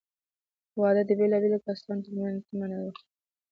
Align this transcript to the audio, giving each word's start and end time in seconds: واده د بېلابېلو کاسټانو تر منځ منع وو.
واده 0.79 1.01
د 1.05 1.11
بېلابېلو 1.19 1.63
کاسټانو 1.65 2.03
تر 2.05 2.11
منځ 2.21 2.41
منع 2.59 2.77
وو. 2.83 2.91